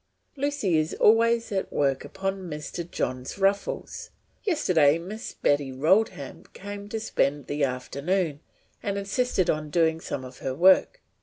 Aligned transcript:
"'Lucy 0.35 0.77
is 0.79 0.95
always 0.95 1.51
at 1.51 1.71
work 1.71 2.03
upon 2.03 2.49
Mr. 2.49 2.89
John's 2.89 3.37
ruffles. 3.37 4.09
Yesterday 4.43 4.97
Miss 4.97 5.35
Betty 5.35 5.71
Roldham 5.71 6.45
came 6.53 6.89
to 6.89 6.99
spend 6.99 7.45
the 7.45 7.63
afternoon 7.63 8.39
and 8.81 8.97
insisted 8.97 9.47
on 9.47 9.69
doing 9.69 10.01
some 10.01 10.25
of 10.25 10.39
her 10.39 10.55
work. 10.55 11.01